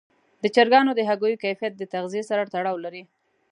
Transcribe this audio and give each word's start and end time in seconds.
د 0.43 0.45
چرګانو 0.55 0.91
د 0.95 1.01
هګیو 1.09 1.41
کیفیت 1.43 1.73
د 1.77 1.83
تغذیې 1.93 2.21
سره 2.29 2.49
تړاو 2.53 2.77
لري. 2.85 3.03